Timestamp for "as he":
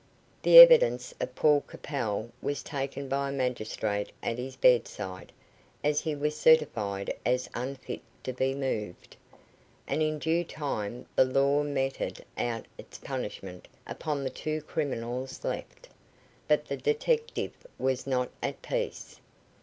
5.83-6.15